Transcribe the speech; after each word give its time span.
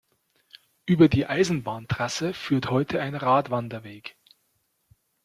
Über 0.87 1.09
die 1.09 1.27
Eisenbahntrasse 1.27 2.33
führt 2.33 2.71
heute 2.71 2.99
ein 3.01 3.13
Radwanderweg. 3.13 4.17